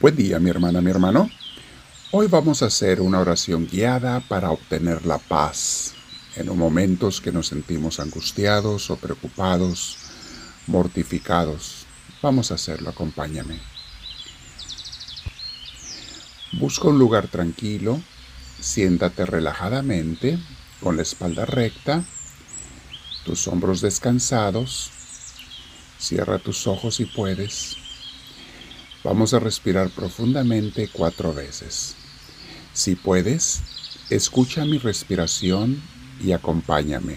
[0.00, 1.28] Buen día, mi hermana, mi hermano.
[2.10, 5.92] Hoy vamos a hacer una oración guiada para obtener la paz
[6.36, 9.98] en momentos que nos sentimos angustiados o preocupados,
[10.68, 11.84] mortificados.
[12.22, 13.60] Vamos a hacerlo, acompáñame.
[16.52, 18.00] Busca un lugar tranquilo,
[18.58, 20.38] siéntate relajadamente,
[20.80, 22.02] con la espalda recta,
[23.26, 24.92] tus hombros descansados,
[25.98, 27.79] cierra tus ojos si puedes.
[29.02, 31.94] Vamos a respirar profundamente cuatro veces.
[32.74, 33.62] Si puedes,
[34.10, 35.82] escucha mi respiración
[36.22, 37.16] y acompáñame.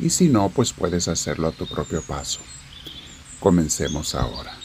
[0.00, 2.40] Y si no, pues puedes hacerlo a tu propio paso.
[3.38, 4.61] Comencemos ahora.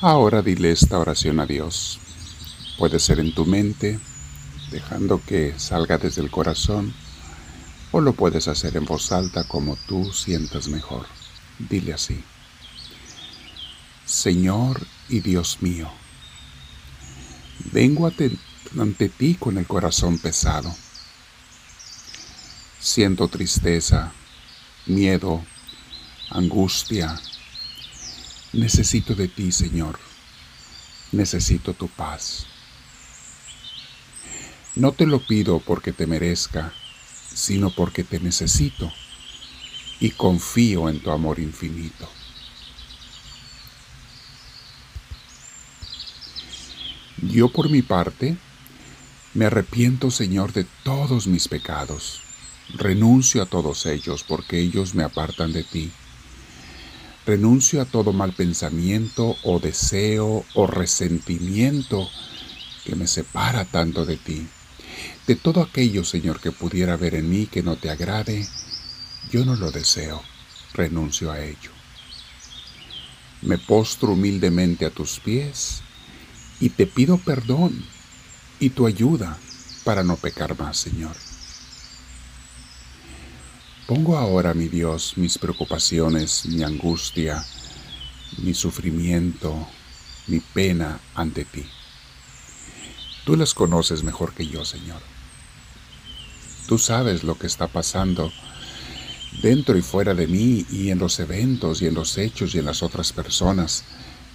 [0.00, 1.98] Ahora dile esta oración a Dios.
[2.78, 3.98] Puede ser en tu mente,
[4.70, 6.94] dejando que salga desde el corazón,
[7.90, 11.06] o lo puedes hacer en voz alta como tú sientas mejor.
[11.58, 12.22] Dile así.
[14.04, 15.90] Señor y Dios mío,
[17.72, 18.08] vengo
[18.78, 20.72] ante ti con el corazón pesado.
[22.78, 24.12] Siento tristeza,
[24.86, 25.44] miedo,
[26.30, 27.20] angustia,
[28.52, 29.98] Necesito de ti, Señor.
[31.12, 32.46] Necesito tu paz.
[34.74, 36.72] No te lo pido porque te merezca,
[37.34, 38.90] sino porque te necesito
[40.00, 42.08] y confío en tu amor infinito.
[47.20, 48.38] Yo por mi parte
[49.34, 52.22] me arrepiento, Señor, de todos mis pecados.
[52.74, 55.92] Renuncio a todos ellos porque ellos me apartan de ti
[57.28, 62.08] Renuncio a todo mal pensamiento o deseo o resentimiento
[62.86, 64.48] que me separa tanto de ti.
[65.26, 68.48] De todo aquello, Señor, que pudiera haber en mí que no te agrade,
[69.30, 70.22] yo no lo deseo,
[70.72, 71.70] renuncio a ello.
[73.42, 75.82] Me postro humildemente a tus pies
[76.60, 77.84] y te pido perdón
[78.58, 79.36] y tu ayuda
[79.84, 81.14] para no pecar más, Señor.
[83.88, 87.42] Pongo ahora, mi Dios, mis preocupaciones, mi angustia,
[88.36, 89.66] mi sufrimiento,
[90.26, 91.64] mi pena ante ti.
[93.24, 95.00] Tú las conoces mejor que yo, Señor.
[96.66, 98.30] Tú sabes lo que está pasando
[99.40, 102.66] dentro y fuera de mí y en los eventos y en los hechos y en
[102.66, 103.84] las otras personas,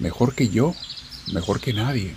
[0.00, 0.74] mejor que yo,
[1.34, 2.16] mejor que nadie.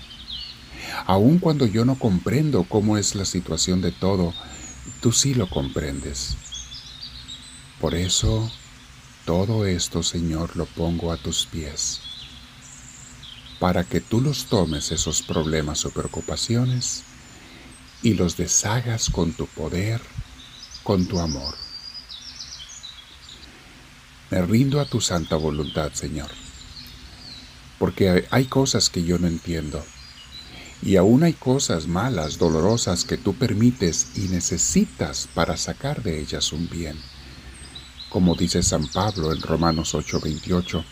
[1.06, 4.34] Aun cuando yo no comprendo cómo es la situación de todo,
[5.02, 6.38] tú sí lo comprendes.
[7.80, 8.52] Por eso,
[9.24, 12.02] todo esto, Señor, lo pongo a tus pies,
[13.60, 17.04] para que tú los tomes esos problemas o preocupaciones
[18.02, 20.02] y los deshagas con tu poder,
[20.84, 21.56] con tu amor.
[24.32, 26.32] Me rindo a tu santa voluntad, Señor,
[27.78, 29.86] porque hay cosas que yo no entiendo.
[30.82, 36.52] Y aún hay cosas malas, dolorosas que tú permites y necesitas para sacar de ellas
[36.52, 36.98] un bien
[38.10, 40.84] como dice San Pablo en Romanos 8:28.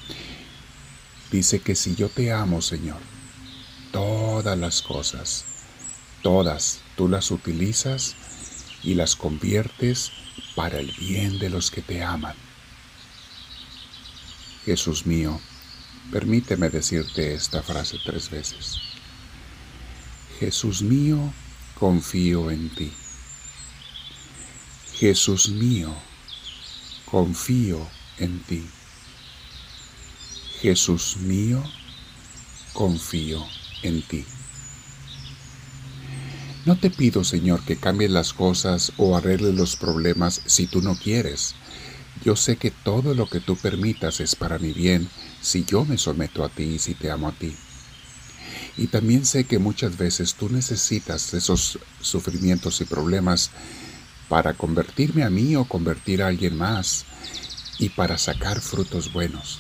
[1.31, 2.99] Dice que si yo te amo, Señor,
[3.91, 5.45] todas las cosas,
[6.21, 8.15] todas tú las utilizas
[8.83, 10.11] y las conviertes
[10.55, 12.35] para el bien de los que te aman.
[14.65, 15.39] Jesús mío,
[16.11, 18.77] permíteme decirte esta frase tres veces.
[20.39, 21.33] Jesús mío,
[21.79, 22.91] confío en ti.
[24.95, 25.93] Jesús mío,
[27.15, 27.79] confío
[28.17, 28.61] en ti.
[30.59, 31.63] Jesús mío,
[32.73, 33.41] confío
[33.83, 34.25] en ti.
[36.65, 40.99] No te pido, Señor, que cambies las cosas o arregles los problemas si tú no
[40.99, 41.55] quieres.
[42.25, 45.07] Yo sé que todo lo que tú permitas es para mi bien
[45.41, 47.55] si yo me someto a ti y si te amo a ti.
[48.75, 53.51] Y también sé que muchas veces tú necesitas esos sufrimientos y problemas
[54.29, 57.05] para convertirme a mí o convertir a alguien más
[57.77, 59.59] y para sacar frutos buenos.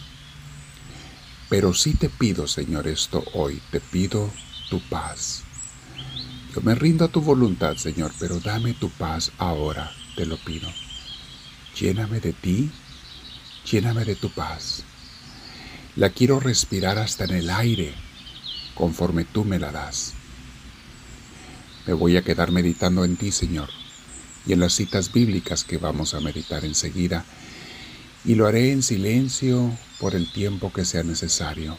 [1.49, 4.31] Pero sí te pido, Señor, esto hoy, te pido
[4.69, 5.43] tu paz.
[6.53, 10.69] Yo me rindo a tu voluntad, Señor, pero dame tu paz ahora, te lo pido.
[11.79, 12.71] Lléname de ti,
[13.69, 14.83] lléname de tu paz.
[15.95, 17.93] La quiero respirar hasta en el aire,
[18.73, 20.13] conforme tú me la das.
[21.85, 23.69] Me voy a quedar meditando en ti, Señor,
[24.45, 27.25] y en las citas bíblicas que vamos a meditar enseguida,
[28.23, 31.77] y lo haré en silencio por el tiempo que sea necesario.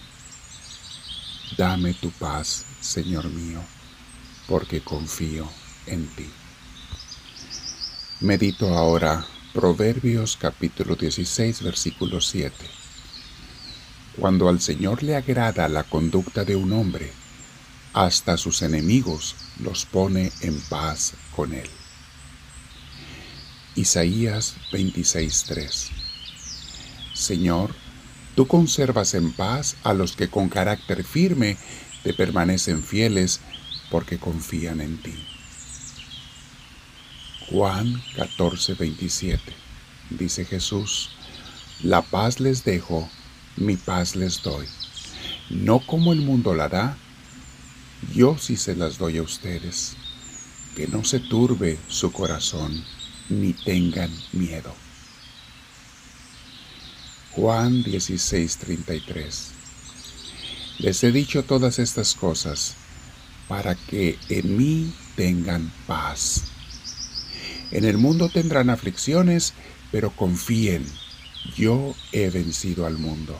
[1.57, 3.61] Dame tu paz, Señor mío,
[4.49, 5.49] porque confío
[5.87, 6.29] en ti.
[8.21, 12.55] Medito ahora Proverbios capítulo 16 versículo 7.
[14.19, 17.11] Cuando al Señor le agrada la conducta de un hombre,
[17.93, 21.69] hasta sus enemigos los pone en paz con él.
[23.77, 25.91] Isaías 26:3
[27.13, 27.75] Señor,
[28.35, 31.59] tú conservas en paz a los que con carácter firme
[32.03, 33.41] te permanecen fieles
[33.91, 35.15] porque confían en ti.
[37.51, 39.41] Juan 14, 27.
[40.11, 41.11] Dice Jesús,
[41.83, 43.09] la paz les dejo,
[43.57, 44.67] mi paz les doy.
[45.51, 46.97] No como el mundo la da,
[48.15, 49.97] yo sí se las doy a ustedes.
[50.75, 52.85] Que no se turbe su corazón,
[53.29, 54.75] ni tengan miedo.
[57.33, 59.51] Juan 16, 33.
[60.79, 62.75] Les he dicho todas estas cosas
[63.49, 66.45] para que en mí tengan paz.
[67.71, 69.55] En el mundo tendrán aflicciones,
[69.91, 70.87] pero confíen,
[71.57, 73.39] yo he vencido al mundo.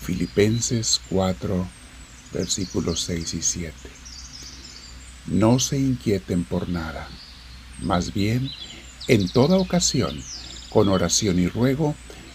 [0.00, 1.66] Filipenses 4,
[2.32, 3.74] versículos 6 y 7.
[5.26, 7.08] No se inquieten por nada,
[7.80, 8.50] más bien,
[9.08, 10.22] en toda ocasión,
[10.70, 11.94] con oración y ruego,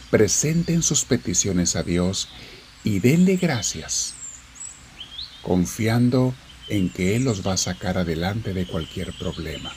[0.10, 2.30] presenten sus peticiones a Dios
[2.84, 4.14] y denle gracias,
[5.42, 6.34] confiando
[6.68, 9.72] en que Él los va a sacar adelante de cualquier problema.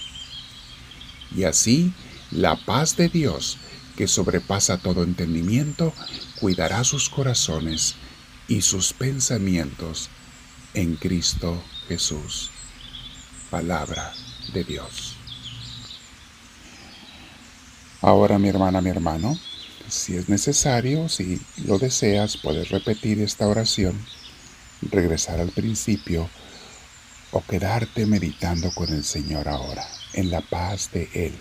[1.35, 1.93] Y así,
[2.31, 3.59] la paz de Dios,
[3.97, 5.93] que sobrepasa todo entendimiento,
[6.41, 7.95] cuidará sus corazones
[8.49, 10.09] y sus pensamientos
[10.75, 12.51] en Cristo Jesús.
[13.51, 14.13] Palabra
[14.53, 15.22] de Dios.
[18.03, 19.39] Ahora mi hermana, mi hermano,
[19.89, 23.97] si es necesario, si lo deseas, puedes repetir esta oración,
[24.91, 26.29] regresar al principio,
[27.31, 31.33] o quedarte meditando con el Señor ahora, en la paz de Él.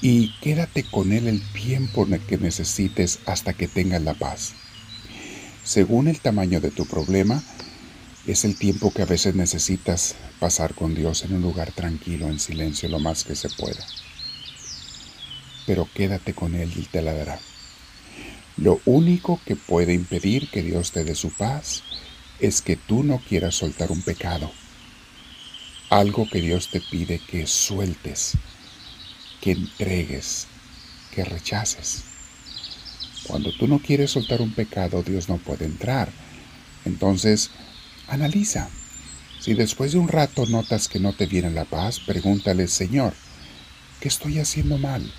[0.00, 4.52] Y quédate con Él el tiempo que necesites hasta que tengas la paz.
[5.64, 7.42] Según el tamaño de tu problema,
[8.24, 12.38] es el tiempo que a veces necesitas pasar con Dios en un lugar tranquilo, en
[12.38, 13.84] silencio, lo más que se pueda.
[15.68, 17.38] Pero quédate con Él y te la dará.
[18.56, 21.82] Lo único que puede impedir que Dios te dé su paz
[22.40, 24.50] es que tú no quieras soltar un pecado,
[25.90, 28.38] algo que Dios te pide que sueltes,
[29.42, 30.46] que entregues,
[31.14, 32.04] que rechaces.
[33.24, 36.10] Cuando tú no quieres soltar un pecado, Dios no puede entrar.
[36.86, 37.50] Entonces,
[38.06, 38.70] analiza.
[39.38, 43.12] Si después de un rato notas que no te viene la paz, pregúntale, Señor,
[44.00, 45.12] ¿qué estoy haciendo mal?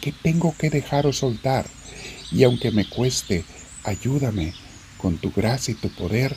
[0.00, 1.66] ¿Qué tengo que dejar o soltar?
[2.30, 3.44] Y aunque me cueste,
[3.84, 4.54] ayúdame
[4.96, 6.36] con tu gracia y tu poder,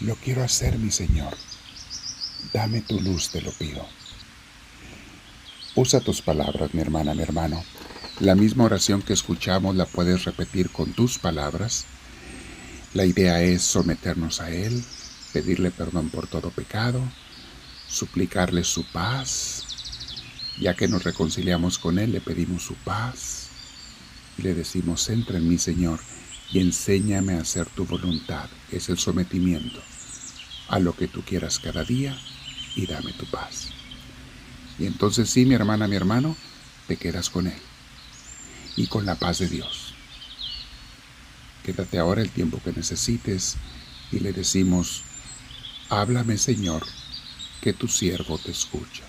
[0.00, 1.36] lo quiero hacer, mi Señor.
[2.52, 3.86] Dame tu luz, te lo pido.
[5.74, 7.64] Usa tus palabras, mi hermana, mi hermano.
[8.20, 11.84] La misma oración que escuchamos la puedes repetir con tus palabras.
[12.92, 14.84] La idea es someternos a Él,
[15.32, 17.00] pedirle perdón por todo pecado,
[17.88, 19.73] suplicarle su paz.
[20.60, 23.48] Ya que nos reconciliamos con Él, le pedimos su paz
[24.38, 26.00] y le decimos, entra en mí, Señor,
[26.52, 29.80] y enséñame a hacer tu voluntad, es el sometimiento
[30.68, 32.16] a lo que tú quieras cada día
[32.76, 33.68] y dame tu paz.
[34.78, 36.36] Y entonces sí, mi hermana, mi hermano,
[36.86, 37.60] te quedas con Él
[38.76, 39.94] y con la paz de Dios.
[41.64, 43.56] Quédate ahora el tiempo que necesites
[44.12, 45.02] y le decimos,
[45.88, 46.84] háblame Señor,
[47.60, 49.04] que tu siervo te escucha.